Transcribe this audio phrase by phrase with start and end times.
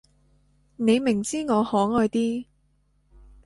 [0.77, 2.47] 你明知我可愛啲